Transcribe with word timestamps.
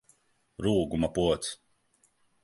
Rūguma 0.65 1.09
pods! 1.17 1.51